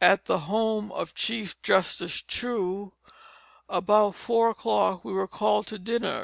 (At 0.00 0.24
the 0.24 0.40
home 0.50 0.90
of 0.90 1.14
Chief 1.14 1.62
Justice 1.62 2.24
Chew.) 2.26 2.92
"About 3.68 4.16
four 4.16 4.50
o'clock 4.50 5.04
we 5.04 5.12
were 5.12 5.28
called 5.28 5.68
to 5.68 5.78
dinner. 5.78 6.22